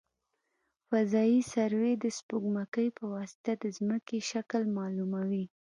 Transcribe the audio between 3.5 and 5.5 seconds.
د ځمکې شکل معلوموي